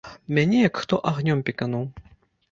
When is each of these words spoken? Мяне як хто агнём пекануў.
Мяне 0.37 0.61
як 0.67 0.79
хто 0.83 0.99
агнём 1.11 1.43
пекануў. 1.49 1.83